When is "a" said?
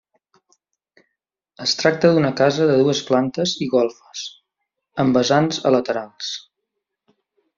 5.71-5.75